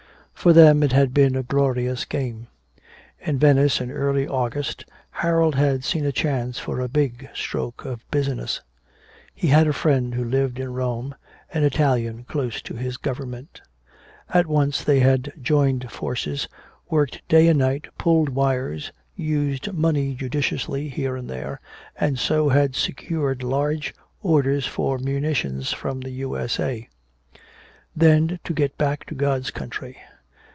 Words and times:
For 0.41 0.53
them 0.53 0.81
it 0.81 0.91
had 0.91 1.13
been 1.13 1.35
a 1.35 1.43
glorious 1.43 2.03
game. 2.03 2.47
In 3.19 3.37
Venice 3.37 3.79
in 3.79 3.91
early 3.91 4.27
August, 4.27 4.85
Harold 5.11 5.53
had 5.53 5.83
seen 5.83 6.03
a 6.03 6.11
chance 6.11 6.57
for 6.57 6.79
a 6.79 6.89
big 6.89 7.29
stroke 7.31 7.85
of 7.85 8.09
business. 8.09 8.59
He 9.35 9.49
had 9.49 9.67
a 9.67 9.73
friend 9.73 10.15
who 10.15 10.23
lived 10.23 10.57
in 10.59 10.73
Rome, 10.73 11.13
an 11.53 11.63
Italian 11.63 12.23
close 12.23 12.59
to 12.63 12.73
his 12.75 12.97
government. 12.97 13.61
At 14.29 14.47
once 14.47 14.83
they 14.83 14.99
had 15.01 15.31
joined 15.39 15.91
forces, 15.91 16.47
worked 16.89 17.21
day 17.27 17.47
and 17.47 17.59
night, 17.59 17.89
pulled 17.99 18.29
wires, 18.29 18.91
used 19.15 19.71
money 19.71 20.15
judiciously 20.15 20.89
here 20.89 21.15
and 21.15 21.29
there, 21.29 21.61
and 21.99 22.17
so 22.17 22.49
had 22.49 22.75
secured 22.75 23.43
large 23.43 23.93
orders 24.23 24.65
for 24.65 24.97
munitions 24.97 25.71
from 25.71 25.99
the 25.99 26.09
U.S.A. 26.25 26.89
Then 27.95 28.39
to 28.43 28.53
get 28.53 28.75
back 28.79 29.05
to 29.05 29.13
God's 29.13 29.51
country! 29.51 29.97